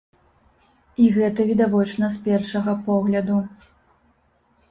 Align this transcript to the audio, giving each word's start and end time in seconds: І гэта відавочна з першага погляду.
І 1.03 1.09
гэта 1.17 1.43
відавочна 1.49 2.09
з 2.15 2.23
першага 2.25 2.75
погляду. 2.87 3.37